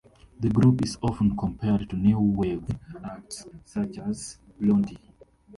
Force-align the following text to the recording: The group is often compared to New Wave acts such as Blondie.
The 0.39 0.49
group 0.49 0.83
is 0.83 0.97
often 1.03 1.37
compared 1.37 1.87
to 1.91 1.95
New 1.95 2.17
Wave 2.19 2.65
acts 3.03 3.45
such 3.65 3.99
as 3.99 4.39
Blondie. 4.59 4.97